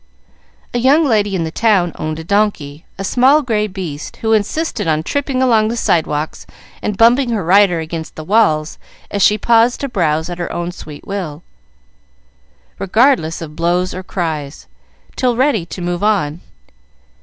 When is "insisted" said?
4.33-4.87